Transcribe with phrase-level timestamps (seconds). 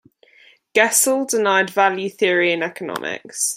[0.75, 3.49] Gesell denied value theory in economics.